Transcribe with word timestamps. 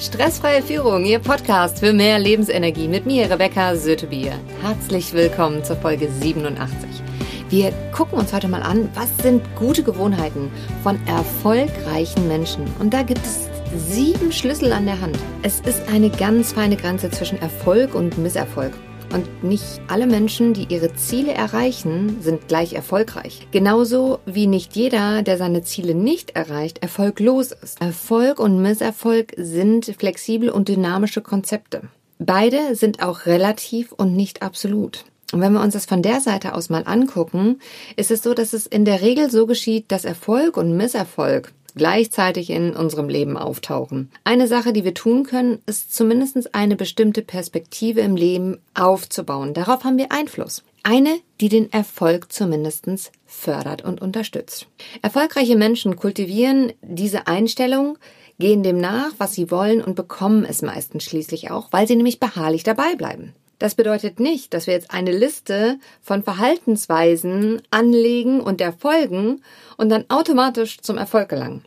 Stressfreie 0.00 0.62
Führung, 0.62 1.04
Ihr 1.04 1.18
Podcast 1.18 1.80
für 1.80 1.92
mehr 1.92 2.20
Lebensenergie 2.20 2.86
mit 2.86 3.04
mir, 3.04 3.28
Rebecca 3.28 3.74
Sötebier. 3.74 4.32
Herzlich 4.62 5.12
willkommen 5.12 5.64
zur 5.64 5.74
Folge 5.74 6.08
87. 6.08 7.02
Wir 7.50 7.72
gucken 7.92 8.16
uns 8.16 8.32
heute 8.32 8.46
mal 8.46 8.62
an, 8.62 8.88
was 8.94 9.08
sind 9.20 9.42
gute 9.56 9.82
Gewohnheiten 9.82 10.52
von 10.84 11.04
erfolgreichen 11.08 12.28
Menschen. 12.28 12.64
Und 12.78 12.94
da 12.94 13.02
gibt 13.02 13.26
es 13.26 13.48
sieben 13.74 14.30
Schlüssel 14.30 14.72
an 14.72 14.86
der 14.86 15.00
Hand. 15.00 15.18
Es 15.42 15.58
ist 15.60 15.88
eine 15.88 16.10
ganz 16.10 16.52
feine 16.52 16.76
Grenze 16.76 17.10
zwischen 17.10 17.42
Erfolg 17.42 17.96
und 17.96 18.18
Misserfolg. 18.18 18.74
Und 19.12 19.42
nicht 19.42 19.80
alle 19.88 20.06
Menschen, 20.06 20.52
die 20.52 20.66
ihre 20.68 20.94
Ziele 20.94 21.32
erreichen, 21.32 22.18
sind 22.20 22.46
gleich 22.46 22.74
erfolgreich. 22.74 23.48
Genauso 23.50 24.18
wie 24.26 24.46
nicht 24.46 24.76
jeder, 24.76 25.22
der 25.22 25.38
seine 25.38 25.62
Ziele 25.62 25.94
nicht 25.94 26.36
erreicht, 26.36 26.82
erfolglos 26.82 27.52
ist. 27.52 27.80
Erfolg 27.80 28.38
und 28.38 28.60
Misserfolg 28.60 29.32
sind 29.38 29.86
flexible 29.98 30.50
und 30.50 30.68
dynamische 30.68 31.22
Konzepte. 31.22 31.82
Beide 32.18 32.74
sind 32.74 33.02
auch 33.02 33.26
relativ 33.26 33.92
und 33.92 34.14
nicht 34.14 34.42
absolut. 34.42 35.04
Und 35.32 35.40
wenn 35.40 35.52
wir 35.52 35.60
uns 35.60 35.74
das 35.74 35.86
von 35.86 36.02
der 36.02 36.20
Seite 36.20 36.54
aus 36.54 36.68
mal 36.68 36.84
angucken, 36.86 37.60
ist 37.96 38.10
es 38.10 38.22
so, 38.22 38.34
dass 38.34 38.52
es 38.52 38.66
in 38.66 38.84
der 38.84 39.02
Regel 39.02 39.30
so 39.30 39.46
geschieht, 39.46 39.90
dass 39.90 40.04
Erfolg 40.04 40.56
und 40.56 40.76
Misserfolg 40.76 41.52
gleichzeitig 41.78 42.50
in 42.50 42.76
unserem 42.76 43.08
Leben 43.08 43.38
auftauchen. 43.38 44.10
Eine 44.24 44.46
Sache, 44.46 44.74
die 44.74 44.84
wir 44.84 44.92
tun 44.92 45.24
können, 45.24 45.62
ist 45.64 45.94
zumindest 45.94 46.54
eine 46.54 46.76
bestimmte 46.76 47.22
Perspektive 47.22 48.02
im 48.02 48.16
Leben 48.16 48.58
aufzubauen. 48.74 49.54
Darauf 49.54 49.84
haben 49.84 49.96
wir 49.96 50.12
Einfluss. 50.12 50.62
Eine, 50.82 51.18
die 51.40 51.48
den 51.48 51.72
Erfolg 51.72 52.30
zumindest 52.32 53.12
fördert 53.26 53.82
und 53.82 54.00
unterstützt. 54.02 54.66
Erfolgreiche 55.02 55.56
Menschen 55.56 55.96
kultivieren 55.96 56.72
diese 56.82 57.26
Einstellung, 57.26 57.98
gehen 58.38 58.62
dem 58.62 58.78
nach, 58.78 59.10
was 59.18 59.34
sie 59.34 59.50
wollen 59.50 59.82
und 59.82 59.96
bekommen 59.96 60.44
es 60.44 60.62
meistens 60.62 61.04
schließlich 61.04 61.50
auch, 61.50 61.68
weil 61.72 61.88
sie 61.88 61.96
nämlich 61.96 62.20
beharrlich 62.20 62.62
dabei 62.62 62.94
bleiben. 62.96 63.34
Das 63.58 63.74
bedeutet 63.74 64.20
nicht, 64.20 64.54
dass 64.54 64.66
wir 64.66 64.74
jetzt 64.74 64.92
eine 64.92 65.12
Liste 65.12 65.78
von 66.00 66.22
Verhaltensweisen 66.22 67.62
anlegen 67.70 68.40
und 68.40 68.60
erfolgen 68.60 69.42
und 69.76 69.88
dann 69.88 70.04
automatisch 70.08 70.78
zum 70.80 70.96
Erfolg 70.96 71.28
gelangen. 71.28 71.64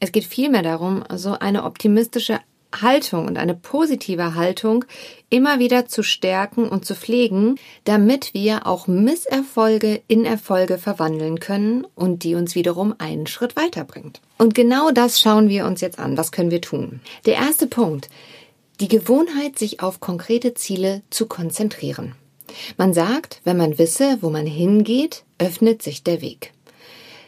Es 0.00 0.12
geht 0.12 0.24
vielmehr 0.24 0.62
darum, 0.62 1.04
so 1.14 1.32
eine 1.38 1.64
optimistische 1.64 2.40
Haltung 2.80 3.26
und 3.26 3.36
eine 3.36 3.54
positive 3.54 4.34
Haltung 4.34 4.84
immer 5.28 5.58
wieder 5.58 5.86
zu 5.86 6.02
stärken 6.02 6.68
und 6.68 6.84
zu 6.86 6.94
pflegen, 6.94 7.56
damit 7.84 8.34
wir 8.34 8.66
auch 8.66 8.86
Misserfolge 8.86 10.00
in 10.08 10.24
Erfolge 10.24 10.78
verwandeln 10.78 11.38
können 11.38 11.86
und 11.94 12.24
die 12.24 12.34
uns 12.34 12.54
wiederum 12.54 12.94
einen 12.98 13.26
Schritt 13.26 13.56
weiterbringt. 13.56 14.20
Und 14.38 14.54
genau 14.54 14.90
das 14.90 15.20
schauen 15.20 15.48
wir 15.48 15.66
uns 15.66 15.80
jetzt 15.80 15.98
an. 15.98 16.16
Was 16.16 16.32
können 16.32 16.50
wir 16.50 16.60
tun? 16.60 17.00
Der 17.26 17.34
erste 17.34 17.66
Punkt 17.66 18.08
die 18.82 18.88
Gewohnheit, 18.88 19.60
sich 19.60 19.80
auf 19.80 20.00
konkrete 20.00 20.54
Ziele 20.54 21.02
zu 21.08 21.26
konzentrieren. 21.26 22.16
Man 22.76 22.92
sagt, 22.92 23.40
wenn 23.44 23.56
man 23.56 23.78
wisse, 23.78 24.18
wo 24.20 24.28
man 24.28 24.44
hingeht, 24.44 25.22
öffnet 25.38 25.82
sich 25.82 26.02
der 26.02 26.20
Weg. 26.20 26.52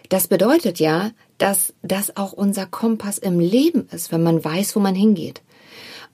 Das 0.08 0.27
bedeutet 0.27 0.80
ja, 0.80 1.12
dass 1.38 1.72
das 1.83 2.16
auch 2.16 2.33
unser 2.33 2.66
Kompass 2.66 3.19
im 3.19 3.38
Leben 3.38 3.88
ist, 3.92 4.11
wenn 4.11 4.24
man 4.24 4.44
weiß, 4.44 4.74
wo 4.74 4.80
man 4.80 4.96
hingeht. 4.96 5.42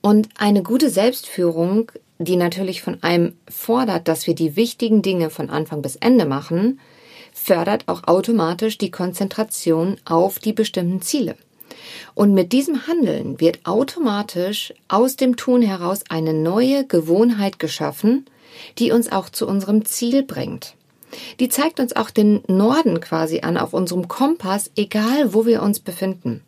Und 0.01 0.29
eine 0.37 0.61
gute 0.61 0.91
Selbstführung, 0.91 1.91
die 2.19 2.35
natürlich 2.35 2.83
von 2.83 3.01
einem 3.01 3.33
fordert, 3.49 4.07
dass 4.07 4.27
wir 4.27 4.35
die 4.35 4.55
wichtigen 4.55 5.01
Dinge 5.01 5.31
von 5.31 5.49
Anfang 5.49 5.81
bis 5.81 5.95
Ende 5.95 6.25
machen, 6.25 6.79
fördert 7.33 7.87
auch 7.87 8.03
automatisch 8.07 8.77
die 8.77 8.91
Konzentration 8.91 9.97
auf 10.05 10.37
die 10.37 10.53
bestimmten 10.53 11.01
Ziele. 11.01 11.35
Und 12.13 12.33
mit 12.33 12.51
diesem 12.51 12.87
Handeln 12.87 13.39
wird 13.39 13.65
automatisch 13.65 14.73
aus 14.87 15.15
dem 15.15 15.35
Tun 15.35 15.61
heraus 15.61 16.03
eine 16.09 16.33
neue 16.33 16.85
Gewohnheit 16.85 17.59
geschaffen, 17.59 18.25
die 18.77 18.91
uns 18.91 19.11
auch 19.11 19.29
zu 19.29 19.47
unserem 19.47 19.85
Ziel 19.85 20.23
bringt. 20.23 20.75
Die 21.39 21.49
zeigt 21.49 21.79
uns 21.79 21.95
auch 21.95 22.09
den 22.09 22.41
Norden 22.47 23.01
quasi 23.01 23.41
an 23.41 23.57
auf 23.57 23.73
unserem 23.73 24.07
Kompass, 24.07 24.71
egal 24.75 25.33
wo 25.33 25.45
wir 25.45 25.61
uns 25.61 25.79
befinden. 25.79 26.41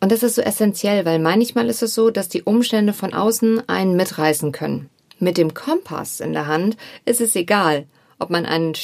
Und 0.00 0.12
das 0.12 0.22
ist 0.22 0.36
so 0.36 0.42
essentiell, 0.42 1.04
weil 1.04 1.18
manchmal 1.18 1.68
ist 1.68 1.82
es 1.82 1.94
so, 1.94 2.10
dass 2.10 2.28
die 2.28 2.42
Umstände 2.42 2.92
von 2.92 3.12
außen 3.12 3.68
einen 3.68 3.96
mitreißen 3.96 4.50
können. 4.50 4.88
Mit 5.18 5.36
dem 5.36 5.52
Kompass 5.52 6.20
in 6.20 6.32
der 6.32 6.46
Hand 6.46 6.78
ist 7.04 7.20
es 7.20 7.36
egal, 7.36 7.86
ob 8.18 8.30
man 8.30 8.46
einen 8.46 8.74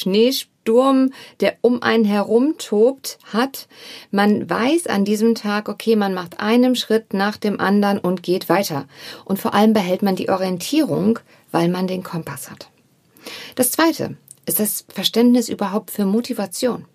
Schneesturm, 0.67 1.11
der 1.39 1.57
um 1.61 1.81
einen 1.81 2.05
herum 2.05 2.55
tobt, 2.57 3.17
hat. 3.31 3.67
Man 4.11 4.49
weiß 4.49 4.87
an 4.87 5.05
diesem 5.05 5.35
Tag, 5.35 5.69
okay, 5.69 5.95
man 5.95 6.13
macht 6.13 6.39
einen 6.39 6.75
Schritt 6.75 7.13
nach 7.13 7.37
dem 7.37 7.59
anderen 7.59 7.99
und 7.99 8.23
geht 8.23 8.49
weiter. 8.49 8.85
Und 9.25 9.39
vor 9.39 9.53
allem 9.53 9.73
behält 9.73 10.01
man 10.01 10.15
die 10.15 10.29
Orientierung, 10.29 11.19
weil 11.51 11.69
man 11.69 11.87
den 11.87 12.03
Kompass 12.03 12.51
hat. 12.51 12.69
Das 13.55 13.71
zweite 13.71 14.17
ist 14.45 14.59
das 14.59 14.85
Verständnis 14.89 15.49
überhaupt 15.49 15.91
für 15.91 16.05
Motivation. 16.05 16.85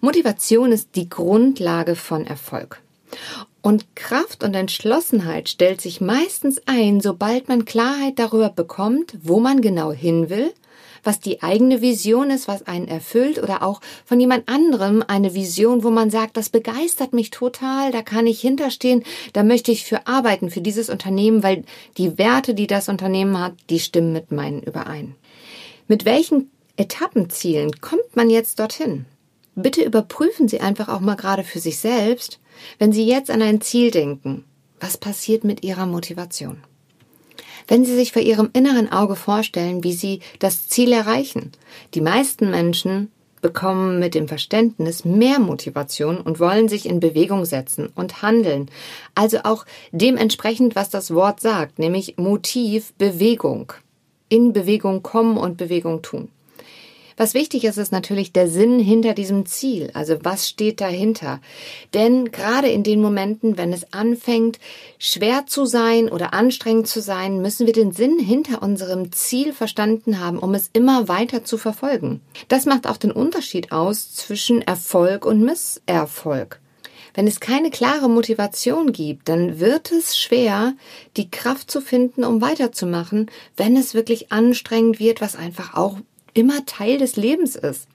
Motivation 0.00 0.72
ist 0.72 0.90
die 0.94 1.08
Grundlage 1.08 1.96
von 1.96 2.26
Erfolg. 2.26 2.80
Und 3.62 3.96
Kraft 3.96 4.44
und 4.44 4.54
Entschlossenheit 4.54 5.48
stellt 5.48 5.80
sich 5.80 6.00
meistens 6.00 6.60
ein, 6.66 7.00
sobald 7.00 7.48
man 7.48 7.64
Klarheit 7.64 8.18
darüber 8.18 8.50
bekommt, 8.50 9.16
wo 9.22 9.40
man 9.40 9.60
genau 9.60 9.90
hin 9.90 10.30
will 10.30 10.52
was 11.02 11.20
die 11.20 11.42
eigene 11.42 11.80
Vision 11.80 12.30
ist, 12.30 12.48
was 12.48 12.66
einen 12.66 12.88
erfüllt 12.88 13.42
oder 13.42 13.62
auch 13.62 13.80
von 14.04 14.20
jemand 14.20 14.48
anderem 14.48 15.02
eine 15.06 15.34
Vision, 15.34 15.84
wo 15.84 15.90
man 15.90 16.10
sagt, 16.10 16.36
das 16.36 16.48
begeistert 16.48 17.12
mich 17.12 17.30
total, 17.30 17.92
da 17.92 18.02
kann 18.02 18.26
ich 18.26 18.40
hinterstehen, 18.40 19.02
da 19.32 19.42
möchte 19.42 19.72
ich 19.72 19.84
für 19.84 20.06
arbeiten, 20.06 20.50
für 20.50 20.60
dieses 20.60 20.90
Unternehmen, 20.90 21.42
weil 21.42 21.64
die 21.98 22.18
Werte, 22.18 22.54
die 22.54 22.66
das 22.66 22.88
Unternehmen 22.88 23.38
hat, 23.38 23.54
die 23.70 23.80
stimmen 23.80 24.12
mit 24.12 24.32
meinen 24.32 24.62
überein. 24.62 25.14
Mit 25.88 26.04
welchen 26.04 26.50
Etappenzielen 26.76 27.80
kommt 27.80 28.16
man 28.16 28.28
jetzt 28.28 28.58
dorthin? 28.58 29.06
Bitte 29.54 29.82
überprüfen 29.82 30.48
Sie 30.48 30.60
einfach 30.60 30.88
auch 30.88 31.00
mal 31.00 31.14
gerade 31.14 31.42
für 31.42 31.60
sich 31.60 31.78
selbst, 31.78 32.38
wenn 32.78 32.92
Sie 32.92 33.06
jetzt 33.06 33.30
an 33.30 33.40
ein 33.40 33.62
Ziel 33.62 33.90
denken. 33.90 34.44
Was 34.80 34.98
passiert 34.98 35.44
mit 35.44 35.64
Ihrer 35.64 35.86
Motivation? 35.86 36.58
Wenn 37.68 37.84
Sie 37.84 37.94
sich 37.94 38.12
vor 38.12 38.22
Ihrem 38.22 38.50
inneren 38.52 38.90
Auge 38.90 39.16
vorstellen, 39.16 39.84
wie 39.84 39.92
Sie 39.92 40.20
das 40.38 40.68
Ziel 40.68 40.92
erreichen. 40.92 41.52
Die 41.94 42.00
meisten 42.00 42.50
Menschen 42.50 43.10
bekommen 43.42 43.98
mit 43.98 44.14
dem 44.14 44.28
Verständnis 44.28 45.04
mehr 45.04 45.38
Motivation 45.38 46.18
und 46.18 46.40
wollen 46.40 46.68
sich 46.68 46.86
in 46.86 47.00
Bewegung 47.00 47.44
setzen 47.44 47.90
und 47.94 48.22
handeln. 48.22 48.68
Also 49.14 49.38
auch 49.44 49.66
dementsprechend, 49.92 50.74
was 50.74 50.90
das 50.90 51.14
Wort 51.14 51.40
sagt, 51.40 51.78
nämlich 51.78 52.16
Motiv, 52.16 52.92
Bewegung. 52.94 53.72
In 54.28 54.52
Bewegung 54.52 55.02
kommen 55.02 55.36
und 55.36 55.56
Bewegung 55.56 56.02
tun. 56.02 56.28
Was 57.18 57.32
wichtig 57.32 57.64
ist, 57.64 57.78
ist 57.78 57.92
natürlich 57.92 58.32
der 58.32 58.46
Sinn 58.46 58.78
hinter 58.78 59.14
diesem 59.14 59.46
Ziel. 59.46 59.90
Also 59.94 60.18
was 60.22 60.46
steht 60.46 60.82
dahinter? 60.82 61.40
Denn 61.94 62.30
gerade 62.30 62.68
in 62.68 62.82
den 62.82 63.00
Momenten, 63.00 63.56
wenn 63.56 63.72
es 63.72 63.90
anfängt, 63.94 64.58
schwer 64.98 65.46
zu 65.46 65.64
sein 65.64 66.10
oder 66.10 66.34
anstrengend 66.34 66.88
zu 66.88 67.00
sein, 67.00 67.40
müssen 67.40 67.64
wir 67.64 67.72
den 67.72 67.92
Sinn 67.92 68.18
hinter 68.18 68.62
unserem 68.62 69.12
Ziel 69.12 69.54
verstanden 69.54 70.20
haben, 70.20 70.38
um 70.38 70.52
es 70.54 70.68
immer 70.74 71.08
weiter 71.08 71.42
zu 71.42 71.56
verfolgen. 71.56 72.20
Das 72.48 72.66
macht 72.66 72.86
auch 72.86 72.98
den 72.98 73.12
Unterschied 73.12 73.72
aus 73.72 74.12
zwischen 74.12 74.60
Erfolg 74.60 75.24
und 75.24 75.40
Misserfolg. 75.40 76.60
Wenn 77.14 77.26
es 77.26 77.40
keine 77.40 77.70
klare 77.70 78.10
Motivation 78.10 78.92
gibt, 78.92 79.30
dann 79.30 79.58
wird 79.58 79.90
es 79.90 80.18
schwer, 80.18 80.74
die 81.16 81.30
Kraft 81.30 81.70
zu 81.70 81.80
finden, 81.80 82.24
um 82.24 82.42
weiterzumachen, 82.42 83.30
wenn 83.56 83.74
es 83.74 83.94
wirklich 83.94 84.32
anstrengend 84.32 85.00
wird, 85.00 85.22
was 85.22 85.34
einfach 85.34 85.72
auch 85.72 85.96
immer 86.36 86.64
Teil 86.66 86.98
des 86.98 87.16
Lebens 87.16 87.56
ist. 87.56 87.88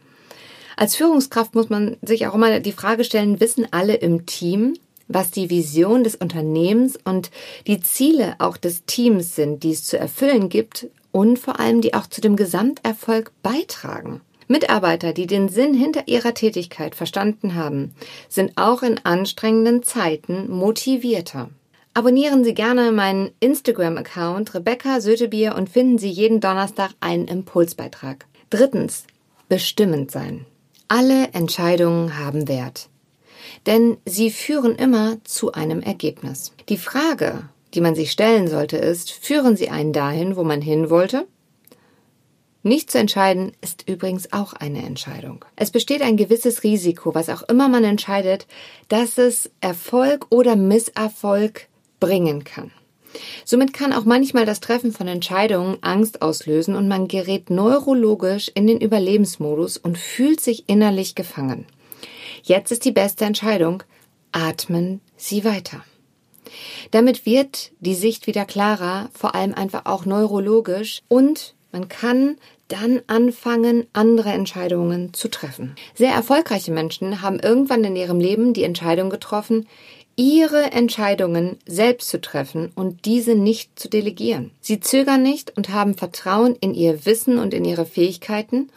Als 0.75 0.95
Führungskraft 0.95 1.53
muss 1.53 1.69
man 1.69 1.97
sich 2.01 2.27
auch 2.27 2.33
immer 2.33 2.59
die 2.59 2.71
Frage 2.71 3.03
stellen, 3.03 3.39
wissen 3.39 3.67
alle 3.71 3.95
im 3.95 4.25
Team, 4.25 4.73
was 5.07 5.31
die 5.31 5.49
Vision 5.49 6.03
des 6.03 6.15
Unternehmens 6.15 6.97
und 7.03 7.31
die 7.67 7.81
Ziele 7.81 8.35
auch 8.39 8.57
des 8.57 8.85
Teams 8.85 9.35
sind, 9.35 9.63
die 9.63 9.71
es 9.71 9.83
zu 9.83 9.97
erfüllen 9.97 10.49
gibt 10.49 10.87
und 11.11 11.37
vor 11.37 11.59
allem 11.59 11.81
die 11.81 11.93
auch 11.93 12.07
zu 12.07 12.21
dem 12.21 12.35
Gesamterfolg 12.35 13.31
beitragen. 13.43 14.21
Mitarbeiter, 14.47 15.13
die 15.13 15.27
den 15.27 15.49
Sinn 15.49 15.73
hinter 15.73 16.07
ihrer 16.07 16.33
Tätigkeit 16.33 16.95
verstanden 16.95 17.55
haben, 17.55 17.93
sind 18.27 18.53
auch 18.57 18.83
in 18.83 18.99
anstrengenden 19.03 19.83
Zeiten 19.83 20.49
motivierter. 20.49 21.49
Abonnieren 21.93 22.43
Sie 22.43 22.53
gerne 22.53 22.91
meinen 22.91 23.31
Instagram-Account 23.41 24.53
Rebecca 24.55 25.01
Sötebier 25.01 25.55
und 25.55 25.69
finden 25.69 25.97
Sie 25.97 26.09
jeden 26.09 26.39
Donnerstag 26.39 26.91
einen 27.01 27.27
Impulsbeitrag. 27.27 28.25
Drittens, 28.51 29.05
bestimmend 29.47 30.11
sein. 30.11 30.45
Alle 30.89 31.29
Entscheidungen 31.29 32.19
haben 32.19 32.49
Wert. 32.49 32.89
Denn 33.65 33.95
sie 34.05 34.29
führen 34.29 34.75
immer 34.75 35.23
zu 35.23 35.53
einem 35.53 35.81
Ergebnis. 35.81 36.51
Die 36.67 36.77
Frage, 36.77 37.49
die 37.73 37.79
man 37.79 37.95
sich 37.95 38.11
stellen 38.11 38.49
sollte, 38.49 38.75
ist, 38.75 39.09
führen 39.09 39.55
sie 39.55 39.69
einen 39.69 39.93
dahin, 39.93 40.35
wo 40.35 40.43
man 40.43 40.61
hin 40.61 40.89
wollte? 40.89 41.25
Nicht 42.61 42.91
zu 42.91 42.99
entscheiden 42.99 43.53
ist 43.61 43.87
übrigens 43.87 44.33
auch 44.33 44.51
eine 44.51 44.85
Entscheidung. 44.85 45.45
Es 45.55 45.71
besteht 45.71 46.01
ein 46.01 46.17
gewisses 46.17 46.63
Risiko, 46.63 47.15
was 47.15 47.29
auch 47.29 47.43
immer 47.43 47.69
man 47.69 47.85
entscheidet, 47.85 48.47
dass 48.89 49.17
es 49.17 49.49
Erfolg 49.61 50.27
oder 50.29 50.57
Misserfolg 50.57 51.69
bringen 52.01 52.43
kann. 52.43 52.71
Somit 53.45 53.73
kann 53.73 53.93
auch 53.93 54.05
manchmal 54.05 54.45
das 54.45 54.59
Treffen 54.59 54.91
von 54.91 55.07
Entscheidungen 55.07 55.77
Angst 55.81 56.21
auslösen 56.21 56.75
und 56.75 56.87
man 56.87 57.07
gerät 57.07 57.49
neurologisch 57.49 58.51
in 58.53 58.67
den 58.67 58.79
Überlebensmodus 58.79 59.77
und 59.77 59.97
fühlt 59.97 60.39
sich 60.39 60.67
innerlich 60.67 61.15
gefangen. 61.15 61.65
Jetzt 62.43 62.71
ist 62.71 62.85
die 62.85 62.91
beste 62.91 63.25
Entscheidung, 63.25 63.83
atmen 64.31 65.01
Sie 65.17 65.43
weiter. 65.43 65.83
Damit 66.91 67.25
wird 67.25 67.71
die 67.79 67.95
Sicht 67.95 68.27
wieder 68.27 68.45
klarer, 68.45 69.09
vor 69.13 69.35
allem 69.35 69.53
einfach 69.53 69.85
auch 69.85 70.05
neurologisch 70.05 71.01
und 71.07 71.55
man 71.71 71.87
kann 71.87 72.37
dann 72.67 73.01
anfangen, 73.07 73.85
andere 73.93 74.29
Entscheidungen 74.29 75.13
zu 75.13 75.29
treffen. 75.29 75.75
Sehr 75.93 76.11
erfolgreiche 76.11 76.71
Menschen 76.71 77.21
haben 77.21 77.39
irgendwann 77.39 77.83
in 77.83 77.95
ihrem 77.95 78.19
Leben 78.19 78.53
die 78.53 78.63
Entscheidung 78.63 79.09
getroffen, 79.09 79.67
ihre 80.15 80.71
Entscheidungen 80.71 81.57
selbst 81.65 82.09
zu 82.09 82.21
treffen 82.21 82.71
und 82.75 83.05
diese 83.05 83.35
nicht 83.35 83.79
zu 83.79 83.89
delegieren. 83.89 84.51
Sie 84.61 84.79
zögern 84.79 85.23
nicht 85.23 85.55
und 85.57 85.69
haben 85.69 85.95
Vertrauen 85.95 86.55
in 86.59 86.73
ihr 86.73 87.05
Wissen 87.05 87.39
und 87.39 87.53
in 87.53 87.65
ihre 87.65 87.85
Fähigkeiten 87.85 88.69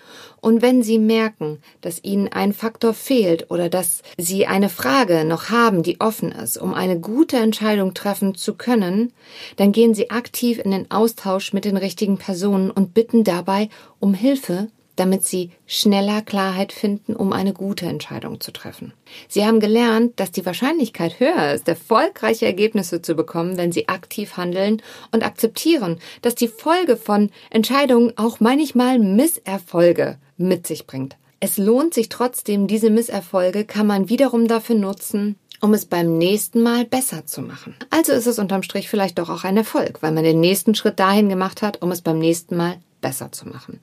und 0.45 0.61
wenn 0.61 0.83
Sie 0.83 0.99
merken, 0.99 1.63
dass 1.81 2.05
Ihnen 2.05 2.29
ein 2.29 2.53
Faktor 2.53 2.93
fehlt 2.93 3.51
oder 3.51 3.71
dass 3.71 4.03
Sie 4.19 4.47
eine 4.47 4.69
Frage 4.69 5.25
noch 5.25 5.49
haben, 5.49 5.83
die 5.83 6.03
offen 6.03 6.33
ist, 6.33 6.59
um 6.59 6.75
eine 6.75 7.01
gute 7.01 7.39
Entscheidung 7.39 7.95
treffen 7.95 8.35
zu 8.35 8.53
können, 8.53 9.15
dann 9.57 9.73
gehen 9.73 9.95
Sie 9.95 10.11
aktiv 10.11 10.61
in 10.63 10.71
den 10.71 10.91
Austausch 10.91 11.55
mit 11.55 11.65
den 11.65 11.79
richtigen 11.79 12.19
Personen 12.19 12.71
und 12.71 12.93
bitten 12.93 13.25
dabei 13.25 13.71
um 14.01 14.13
Hilfe 14.13 14.69
damit 14.97 15.25
sie 15.25 15.51
schneller 15.67 16.23
Klarheit 16.23 16.73
finden, 16.73 17.17
um 17.17 17.33
eine 17.33 17.53
gute 17.53 17.87
Entscheidung 17.87 18.41
zu 18.41 18.53
treffen. 18.53 18.93
Sie 19.29 19.45
haben 19.45 19.61
gelernt, 19.61 20.19
dass 20.21 20.31
die 20.31 20.47
Wahrscheinlichkeit 20.47 21.21
höher 21.21 21.53
ist, 21.53 21.69
erfolgreiche 21.69 22.47
Ergebnisse 22.47 23.03
zu 23.03 23.15
bekommen, 23.15 23.57
wenn 23.57 23.73
sie 23.73 23.89
aktiv 23.89 24.37
handeln 24.37 24.83
und 25.13 25.25
akzeptieren, 25.25 25.99
dass 26.23 26.35
die 26.35 26.49
Folge 26.49 26.97
von 26.97 27.31
Entscheidungen 27.51 28.13
auch 28.17 28.41
manchmal 28.41 28.99
Misserfolge 28.99 30.19
mit 30.37 30.67
sich 30.67 30.87
bringt. 30.87 31.17
Es 31.41 31.59
lohnt 31.59 31.93
sich 31.93 32.09
trotzdem, 32.09 32.67
diese 32.67 32.91
Misserfolge 32.91 33.65
kann 33.65 33.87
man 33.87 34.09
wiederum 34.09 34.49
dafür 34.49 34.77
nutzen, 34.77 35.37
um 35.61 35.75
es 35.75 35.87
beim 35.87 36.19
nächsten 36.19 36.63
Mal 36.63 36.85
besser 36.85 37.27
zu 37.27 37.43
machen. 37.43 37.75
Also 37.91 38.13
ist 38.13 38.27
es 38.27 38.39
unterm 38.39 38.63
Strich 38.63 38.89
vielleicht 38.89 39.19
doch 39.19 39.31
auch 39.31 39.45
ein 39.45 39.57
Erfolg, 39.57 40.03
weil 40.03 40.13
man 40.13 40.25
den 40.25 40.41
nächsten 40.41 40.75
Schritt 40.75 41.01
dahin 41.01 41.29
gemacht 41.29 41.63
hat, 41.63 41.83
um 41.83 41.91
es 41.91 42.03
beim 42.03 42.19
nächsten 42.19 42.57
Mal 42.57 42.77
besser 43.05 43.31
zu 43.31 43.47
machen. 43.47 43.81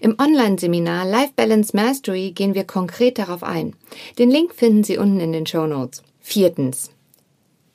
Im 0.00 0.16
Online-Seminar 0.18 1.04
Life 1.04 1.34
Balance 1.36 1.76
Mastery 1.76 2.30
gehen 2.30 2.54
wir 2.54 2.64
konkret 2.64 3.18
darauf 3.18 3.42
ein. 3.42 3.74
Den 4.18 4.30
Link 4.30 4.54
finden 4.54 4.82
Sie 4.82 4.96
unten 4.96 5.20
in 5.20 5.32
den 5.32 5.44
Show 5.44 5.66
Notes. 5.66 6.02
Viertens. 6.22 6.90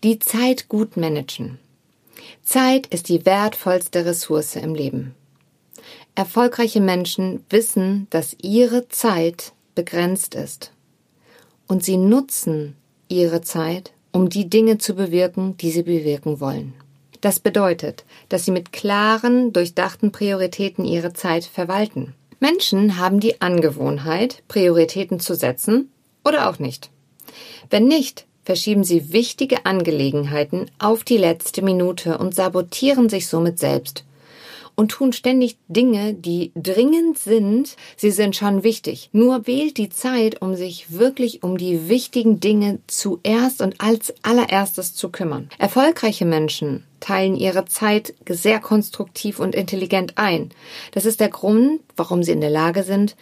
Die 0.04 0.18
Zeit 0.18 0.70
gut 0.70 0.98
managen. 0.98 1.60
Zeit 2.42 2.88
ist 2.88 3.10
die 3.10 3.28
wertvollste 3.28 4.06
Ressource 4.08 4.56
im 4.56 4.74
Leben. 4.74 5.14
Erfolgreiche 6.16 6.82
Menschen 6.82 7.46
wissen, 7.52 8.08
dass 8.10 8.36
ihre 8.42 8.90
Zeit 8.90 9.54
begrenzt 9.76 10.34
ist. 10.34 10.72
Und 11.68 11.84
sie 11.84 11.98
nutzen 11.98 12.76
ihre 13.08 13.42
Zeit, 13.42 13.94
um 14.12 14.30
die 14.30 14.50
Dinge 14.50 14.80
zu 14.80 14.96
bewirken, 14.96 15.58
die 15.58 15.70
sie 15.70 15.84
bewirken 15.84 16.40
wollen. 16.40 16.74
Das 17.22 17.40
bedeutet, 17.40 18.06
dass 18.30 18.46
sie 18.46 18.52
mit 18.52 18.72
klaren, 18.72 19.54
durchdachten 19.54 20.12
Prioritäten 20.12 20.86
ihre 20.86 21.14
Zeit 21.14 21.46
verwalten. 21.46 22.14
Menschen 22.40 22.98
haben 22.98 23.20
die 23.20 23.42
Angewohnheit, 23.42 24.44
Prioritäten 24.48 25.20
zu 25.20 25.34
setzen 25.34 25.92
oder 26.24 26.50
auch 26.50 26.60
nicht. 26.60 26.92
Wenn 27.70 27.88
nicht, 27.88 28.26
verschieben 28.44 28.84
sie 28.84 29.12
wichtige 29.12 29.66
Angelegenheiten 29.66 30.70
auf 30.80 31.04
die 31.04 31.18
letzte 31.18 31.62
Minute 31.62 32.18
und 32.18 32.36
sabotieren 32.36 33.10
sich 33.10 33.28
somit 33.28 33.60
selbst 33.60 34.06
und 34.78 34.90
tun 34.90 35.12
ständig 35.12 35.58
Dinge, 35.68 36.14
die 36.14 36.52
dringend 36.56 37.18
sind. 37.18 37.76
Sie 37.98 38.12
sind 38.12 38.36
schon 38.36 38.64
wichtig. 38.64 39.10
Nur 39.12 39.48
wählt 39.48 39.78
die 39.78 39.90
Zeit, 39.90 40.42
um 40.42 40.56
sich 40.56 40.92
wirklich 40.92 41.44
um 41.44 41.58
die 41.58 41.90
wichtigen 41.90 42.40
Dinge 42.40 42.80
zuerst 42.86 43.62
und 43.62 43.82
als 43.82 44.14
allererstes 44.22 44.94
zu 44.94 45.10
kümmern. 45.10 45.50
Erfolgreiche 45.58 46.26
Menschen 46.26 46.84
teilen 47.00 47.36
ihre 47.36 47.66
Zeit 47.66 48.14
sehr 48.30 48.60
konstruktiv 48.60 49.40
und 49.40 49.56
intelligent 49.56 50.18
ein. 50.18 50.52
Das 50.92 51.06
ist 51.06 51.20
der 51.20 51.30
Grund, 51.30 51.82
warum 51.96 52.22
sie 52.22 52.32
in 52.32 52.42
der 52.42 52.52
Lage 52.52 52.84
sind, 52.84 53.16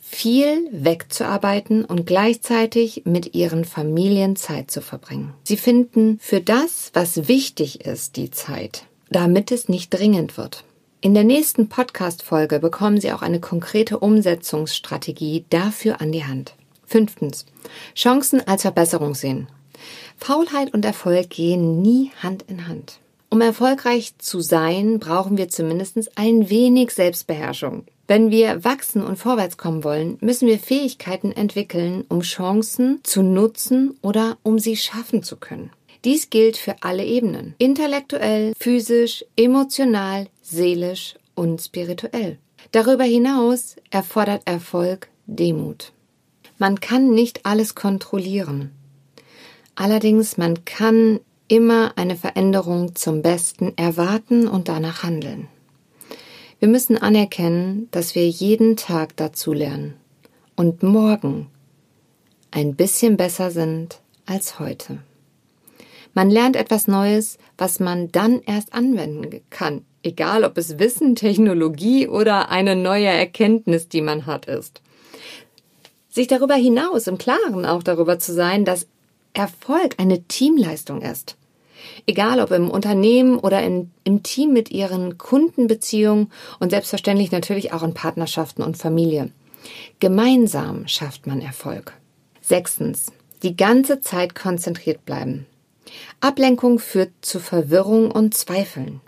viel 0.00 0.68
wegzuarbeiten 0.72 1.84
und 1.84 2.06
gleichzeitig 2.06 3.02
mit 3.04 3.34
ihren 3.34 3.64
Familien 3.64 4.36
Zeit 4.36 4.70
zu 4.70 4.80
verbringen. 4.80 5.34
Sie 5.44 5.56
finden 5.56 6.18
für 6.20 6.40
das, 6.40 6.90
was 6.94 7.28
wichtig 7.28 7.84
ist, 7.84 8.16
die 8.16 8.30
Zeit, 8.30 8.84
damit 9.10 9.52
es 9.52 9.68
nicht 9.68 9.90
dringend 9.90 10.36
wird. 10.36 10.64
In 11.04 11.14
der 11.14 11.24
nächsten 11.24 11.68
Podcast-Folge 11.68 12.60
bekommen 12.60 13.00
Sie 13.00 13.10
auch 13.10 13.22
eine 13.22 13.40
konkrete 13.40 13.98
Umsetzungsstrategie 13.98 15.44
dafür 15.50 16.00
an 16.00 16.12
die 16.12 16.24
Hand. 16.24 16.54
Fünftens. 16.86 17.44
Chancen 17.96 18.40
als 18.46 18.62
Verbesserung 18.62 19.16
sehen. 19.16 19.48
Faulheit 20.16 20.72
und 20.72 20.84
Erfolg 20.84 21.28
gehen 21.30 21.82
nie 21.82 22.12
Hand 22.22 22.44
in 22.46 22.68
Hand. 22.68 23.00
Um 23.30 23.40
erfolgreich 23.40 24.16
zu 24.18 24.40
sein, 24.40 25.00
brauchen 25.00 25.36
wir 25.36 25.48
zumindest 25.48 26.16
ein 26.16 26.48
wenig 26.48 26.92
Selbstbeherrschung. 26.92 27.84
Wenn 28.06 28.30
wir 28.30 28.62
wachsen 28.62 29.02
und 29.02 29.16
vorwärts 29.16 29.56
kommen 29.56 29.82
wollen, 29.82 30.18
müssen 30.20 30.46
wir 30.46 30.60
Fähigkeiten 30.60 31.32
entwickeln, 31.32 32.04
um 32.10 32.20
Chancen 32.20 33.00
zu 33.02 33.24
nutzen 33.24 33.98
oder 34.02 34.38
um 34.44 34.60
sie 34.60 34.76
schaffen 34.76 35.24
zu 35.24 35.34
können. 35.34 35.70
Dies 36.04 36.30
gilt 36.30 36.56
für 36.56 36.76
alle 36.82 37.04
Ebenen. 37.04 37.54
Intellektuell, 37.58 38.54
physisch, 38.58 39.24
emotional, 39.36 40.26
seelisch 40.40 41.14
und 41.34 41.60
spirituell. 41.60 42.38
Darüber 42.72 43.04
hinaus 43.04 43.76
erfordert 43.90 44.42
Erfolg 44.44 45.08
Demut. 45.26 45.92
Man 46.58 46.80
kann 46.80 47.10
nicht 47.10 47.46
alles 47.46 47.74
kontrollieren. 47.74 48.72
Allerdings 49.74 50.36
man 50.36 50.64
kann 50.64 51.20
immer 51.48 51.92
eine 51.96 52.16
Veränderung 52.16 52.94
zum 52.94 53.22
Besten 53.22 53.72
erwarten 53.76 54.48
und 54.48 54.68
danach 54.68 55.02
handeln. 55.02 55.48
Wir 56.58 56.68
müssen 56.68 56.96
anerkennen, 56.96 57.88
dass 57.90 58.14
wir 58.14 58.28
jeden 58.28 58.76
Tag 58.76 59.16
dazu 59.16 59.52
lernen 59.52 59.94
und 60.56 60.82
morgen 60.82 61.48
ein 62.50 62.76
bisschen 62.76 63.16
besser 63.16 63.50
sind 63.50 64.00
als 64.26 64.58
heute. 64.58 65.00
Man 66.14 66.30
lernt 66.30 66.56
etwas 66.56 66.88
Neues, 66.88 67.38
was 67.56 67.80
man 67.80 68.12
dann 68.12 68.42
erst 68.42 68.74
anwenden 68.74 69.40
kann, 69.50 69.84
egal 70.02 70.44
ob 70.44 70.58
es 70.58 70.78
Wissen, 70.78 71.16
Technologie 71.16 72.06
oder 72.08 72.50
eine 72.50 72.76
neue 72.76 73.06
Erkenntnis, 73.06 73.88
die 73.88 74.02
man 74.02 74.26
hat, 74.26 74.46
ist. 74.46 74.82
Sich 76.10 76.26
darüber 76.26 76.54
hinaus 76.54 77.06
im 77.06 77.16
Klaren 77.16 77.64
auch 77.64 77.82
darüber 77.82 78.18
zu 78.18 78.34
sein, 78.34 78.66
dass 78.66 78.86
Erfolg 79.32 79.94
eine 79.98 80.22
Teamleistung 80.24 81.00
ist. 81.00 81.36
Egal 82.06 82.40
ob 82.40 82.50
im 82.50 82.70
Unternehmen 82.70 83.38
oder 83.38 83.62
in, 83.62 83.90
im 84.04 84.22
Team 84.22 84.52
mit 84.52 84.70
ihren 84.70 85.18
Kundenbeziehungen 85.18 86.30
und 86.60 86.70
selbstverständlich 86.70 87.32
natürlich 87.32 87.72
auch 87.72 87.82
in 87.82 87.94
Partnerschaften 87.94 88.62
und 88.62 88.76
Familie. 88.76 89.30
Gemeinsam 90.00 90.86
schafft 90.86 91.26
man 91.26 91.40
Erfolg. 91.40 91.94
Sechstens. 92.40 93.06
Die 93.42 93.56
ganze 93.56 94.00
Zeit 94.00 94.34
konzentriert 94.34 95.04
bleiben. 95.04 95.46
Ablenkung 96.20 96.78
führt 96.78 97.10
zu 97.20 97.40
Verwirrung 97.40 98.10
und 98.10 98.34
Zweifeln. 98.34 99.00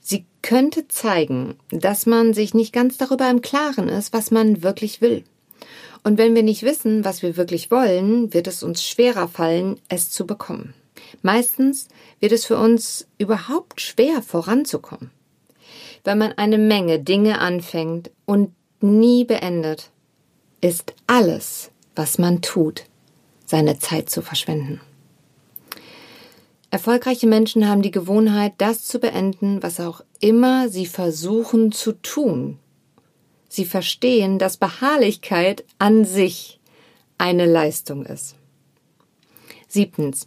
Sie 0.00 0.24
könnte 0.42 0.88
zeigen, 0.88 1.56
dass 1.70 2.06
man 2.06 2.32
sich 2.32 2.54
nicht 2.54 2.72
ganz 2.72 2.96
darüber 2.96 3.28
im 3.28 3.42
Klaren 3.42 3.88
ist, 3.88 4.12
was 4.12 4.30
man 4.30 4.62
wirklich 4.62 5.00
will. 5.00 5.24
Und 6.04 6.18
wenn 6.18 6.36
wir 6.36 6.44
nicht 6.44 6.62
wissen, 6.62 7.04
was 7.04 7.22
wir 7.22 7.36
wirklich 7.36 7.70
wollen, 7.72 8.32
wird 8.32 8.46
es 8.46 8.62
uns 8.62 8.84
schwerer 8.84 9.26
fallen, 9.26 9.80
es 9.88 10.10
zu 10.10 10.24
bekommen. 10.24 10.74
Meistens 11.22 11.88
wird 12.20 12.32
es 12.32 12.44
für 12.44 12.56
uns 12.56 13.08
überhaupt 13.18 13.80
schwer 13.80 14.22
voranzukommen. 14.22 15.10
Wenn 16.04 16.18
man 16.18 16.32
eine 16.32 16.58
Menge 16.58 17.00
Dinge 17.00 17.40
anfängt 17.40 18.12
und 18.24 18.52
nie 18.80 19.24
beendet, 19.24 19.90
ist 20.60 20.94
alles, 21.06 21.70
was 21.96 22.18
man 22.18 22.42
tut, 22.42 22.84
seine 23.44 23.78
Zeit 23.80 24.08
zu 24.08 24.22
verschwenden. 24.22 24.80
Erfolgreiche 26.76 27.26
Menschen 27.26 27.66
haben 27.66 27.80
die 27.80 27.90
Gewohnheit, 27.90 28.52
das 28.58 28.84
zu 28.84 28.98
beenden, 28.98 29.62
was 29.62 29.80
auch 29.80 30.02
immer 30.20 30.68
sie 30.68 30.84
versuchen 30.84 31.72
zu 31.72 31.92
tun. 31.92 32.58
Sie 33.48 33.64
verstehen, 33.64 34.38
dass 34.38 34.58
Beharrlichkeit 34.58 35.64
an 35.78 36.04
sich 36.04 36.60
eine 37.16 37.46
Leistung 37.46 38.04
ist. 38.04 38.34
Siebtens. 39.66 40.26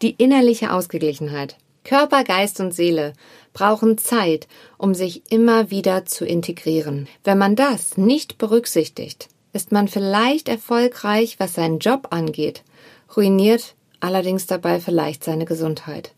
Die 0.00 0.12
innerliche 0.12 0.72
Ausgeglichenheit. 0.72 1.56
Körper, 1.82 2.22
Geist 2.22 2.60
und 2.60 2.72
Seele 2.72 3.12
brauchen 3.52 3.98
Zeit, 3.98 4.46
um 4.76 4.94
sich 4.94 5.32
immer 5.32 5.72
wieder 5.72 6.06
zu 6.06 6.24
integrieren. 6.24 7.08
Wenn 7.24 7.38
man 7.38 7.56
das 7.56 7.96
nicht 7.96 8.38
berücksichtigt, 8.38 9.26
ist 9.52 9.72
man 9.72 9.88
vielleicht 9.88 10.48
erfolgreich, 10.48 11.40
was 11.40 11.54
seinen 11.54 11.80
Job 11.80 12.06
angeht, 12.12 12.62
ruiniert 13.16 13.74
allerdings 14.00 14.46
dabei 14.46 14.80
vielleicht 14.80 15.24
seine 15.24 15.44
Gesundheit. 15.44 16.12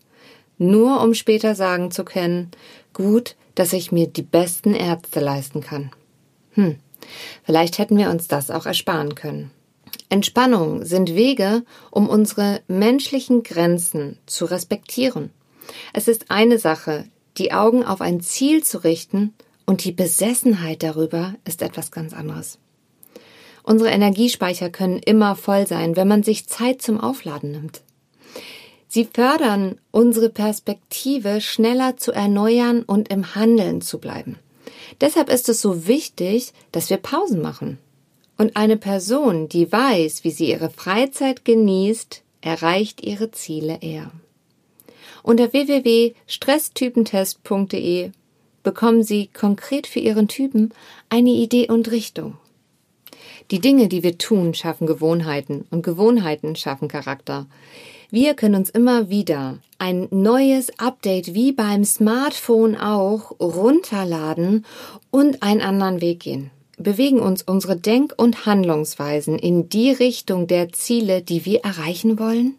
nur 0.57 1.01
um 1.01 1.15
später 1.15 1.55
sagen 1.55 1.89
zu 1.89 2.05
können, 2.05 2.51
gut, 2.93 3.35
dass 3.55 3.73
ich 3.73 3.91
mir 3.91 4.05
die 4.05 4.21
besten 4.21 4.75
Ärzte 4.75 5.19
leisten 5.19 5.61
kann. 5.61 5.91
Hm, 6.51 6.75
vielleicht 7.43 7.79
hätten 7.79 7.97
wir 7.97 8.11
uns 8.11 8.27
das 8.27 8.51
auch 8.51 8.67
ersparen 8.67 9.15
können. 9.15 9.49
Entspannung 10.09 10.85
sind 10.85 11.15
Wege, 11.15 11.63
um 11.89 12.07
unsere 12.07 12.61
menschlichen 12.67 13.41
Grenzen 13.41 14.19
zu 14.27 14.45
respektieren. 14.45 15.31
Es 15.93 16.07
ist 16.07 16.29
eine 16.29 16.59
Sache, 16.59 17.05
die 17.37 17.53
Augen 17.53 17.83
auf 17.83 18.01
ein 18.01 18.21
Ziel 18.21 18.63
zu 18.63 18.83
richten, 18.83 19.33
und 19.65 19.85
die 19.85 19.93
Besessenheit 19.93 20.83
darüber 20.83 21.35
ist 21.45 21.61
etwas 21.61 21.91
ganz 21.91 22.13
anderes. 22.13 22.59
Unsere 23.63 23.89
Energiespeicher 23.89 24.69
können 24.69 24.99
immer 24.99 25.35
voll 25.35 25.67
sein, 25.67 25.95
wenn 25.95 26.07
man 26.07 26.23
sich 26.23 26.47
Zeit 26.47 26.81
zum 26.81 26.99
Aufladen 26.99 27.51
nimmt. 27.51 27.81
Sie 28.87 29.05
fördern 29.05 29.77
unsere 29.91 30.29
Perspektive, 30.29 31.39
schneller 31.39 31.97
zu 31.97 32.11
erneuern 32.11 32.83
und 32.83 33.09
im 33.09 33.35
Handeln 33.35 33.81
zu 33.81 33.99
bleiben. 33.99 34.37
Deshalb 34.99 35.29
ist 35.29 35.47
es 35.47 35.61
so 35.61 35.87
wichtig, 35.87 36.51
dass 36.71 36.89
wir 36.89 36.97
Pausen 36.97 37.41
machen. 37.41 37.77
Und 38.37 38.57
eine 38.57 38.77
Person, 38.77 39.47
die 39.47 39.71
weiß, 39.71 40.23
wie 40.23 40.31
sie 40.31 40.49
ihre 40.49 40.69
Freizeit 40.69 41.45
genießt, 41.45 42.23
erreicht 42.41 43.03
ihre 43.03 43.31
Ziele 43.31 43.77
eher. 43.81 44.11
Unter 45.23 45.53
www.stresstypentest.de 45.53 48.11
bekommen 48.63 49.03
Sie 49.03 49.27
konkret 49.27 49.85
für 49.87 49.99
Ihren 49.99 50.27
Typen 50.27 50.73
eine 51.09 51.29
Idee 51.29 51.69
und 51.69 51.91
Richtung. 51.91 52.37
Die 53.51 53.59
Dinge, 53.59 53.89
die 53.89 54.01
wir 54.01 54.17
tun, 54.17 54.53
schaffen 54.53 54.87
Gewohnheiten 54.87 55.65
und 55.71 55.83
Gewohnheiten 55.83 56.55
schaffen 56.55 56.87
Charakter. 56.87 57.47
Wir 58.09 58.33
können 58.33 58.55
uns 58.55 58.69
immer 58.69 59.09
wieder 59.09 59.57
ein 59.77 60.07
neues 60.09 60.79
Update 60.79 61.33
wie 61.33 61.51
beim 61.51 61.83
Smartphone 61.83 62.77
auch 62.77 63.31
runterladen 63.41 64.65
und 65.11 65.43
einen 65.43 65.59
anderen 65.59 65.99
Weg 65.99 66.21
gehen. 66.21 66.49
Bewegen 66.77 67.19
uns 67.19 67.43
unsere 67.43 67.75
Denk- 67.75 68.13
und 68.15 68.45
Handlungsweisen 68.45 69.37
in 69.37 69.67
die 69.67 69.91
Richtung 69.91 70.47
der 70.47 70.71
Ziele, 70.71 71.21
die 71.21 71.45
wir 71.45 71.59
erreichen 71.61 72.19
wollen? 72.19 72.55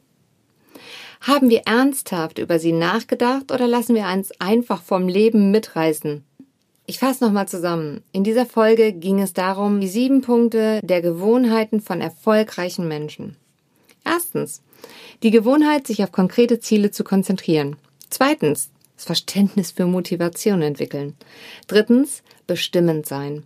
Haben 1.23 1.49
wir 1.49 1.63
ernsthaft 1.67 2.39
über 2.39 2.59
sie 2.59 2.73
nachgedacht 2.73 3.51
oder 3.51 3.67
lassen 3.67 3.95
wir 3.95 4.07
uns 4.09 4.31
einfach 4.41 4.83
vom 4.83 5.09
Leben 5.09 5.51
mitreißen? 5.53 6.25
Ich 6.93 6.99
fasse 6.99 7.25
nochmal 7.25 7.49
zusammen. 7.49 8.03
In 8.13 8.23
dieser 8.23 8.45
Folge 8.45 8.93
ging 8.93 9.19
es 9.19 9.33
darum, 9.33 9.81
die 9.81 9.89
sieben 9.89 10.21
Punkte 10.21 10.79
der 10.85 11.01
Gewohnheiten 11.01 11.81
von 11.81 12.03
erfolgreichen 12.03 12.87
Menschen. 12.87 13.39
Erstens, 14.05 14.61
die 15.23 15.31
Gewohnheit, 15.31 15.87
sich 15.87 16.05
auf 16.05 16.13
konkrete 16.13 16.61
Ziele 16.61 16.91
zu 16.91 17.03
konzentrieren. 17.03 17.77
Zweitens, 18.11 18.69
das 18.97 19.07
Verständnis 19.07 19.71
für 19.71 19.87
Motivation 19.87 20.61
entwickeln. 20.61 21.15
Drittens, 21.67 22.23
bestimmend 22.47 23.07
sein. 23.07 23.45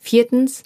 Viertens, 0.00 0.62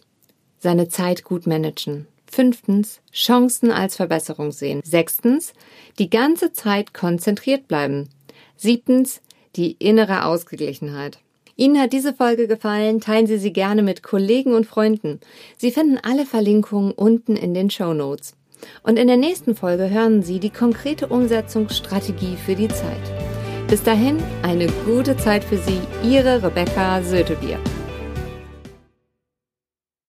seine 0.61 0.89
Zeit 0.89 1.25
gut 1.25 1.49
managen. 1.49 2.07
Fünftens, 2.31 3.01
Chancen 3.13 3.73
als 3.73 3.97
Verbesserung 3.97 4.53
sehen. 4.53 4.81
Sechstens, 4.85 5.55
die 5.99 6.09
ganze 6.09 6.53
Zeit 6.53 6.95
konzentriert 6.95 7.67
bleiben. 7.67 8.11
Siebtens, 8.57 9.21
die 9.57 9.73
innere 9.81 10.25
Ausgeglichenheit. 10.25 11.19
Ihnen 11.57 11.81
hat 11.81 11.93
diese 11.93 12.15
Folge 12.15 12.49
gefallen, 12.49 13.01
teilen 13.01 13.27
Sie 13.27 13.39
sie 13.39 13.53
gerne 13.53 13.83
mit 13.83 14.03
Kollegen 14.03 14.55
und 14.55 14.67
Freunden. 14.67 15.21
Sie 15.57 15.71
finden 15.71 15.99
alle 16.03 16.25
Verlinkungen 16.25 16.93
unten 16.93 17.37
in 17.37 17.55
den 17.55 17.71
Show 17.71 17.93
Notes. 17.93 18.35
Und 18.83 18.99
in 18.99 19.09
der 19.09 19.17
nächsten 19.17 19.55
Folge 19.55 19.91
hören 19.91 20.23
Sie 20.23 20.39
die 20.39 20.51
konkrete 20.51 21.09
Umsetzungsstrategie 21.09 22.37
für 22.37 22.55
die 22.55 22.69
Zeit. 22.69 23.03
Bis 23.69 23.83
dahin 23.83 24.19
eine 24.43 24.67
gute 24.87 25.17
Zeit 25.17 25.45
für 25.45 25.59
Sie, 25.59 25.81
Ihre 26.05 26.43
Rebecca 26.43 27.03
Sötebier. 27.03 27.59